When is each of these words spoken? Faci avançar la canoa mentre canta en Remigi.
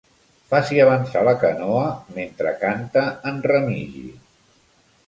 Faci 0.53 0.79
avançar 0.85 1.21
la 1.27 1.35
canoa 1.43 1.85
mentre 2.17 2.55
canta 2.65 3.07
en 3.33 3.41
Remigi. 3.53 4.07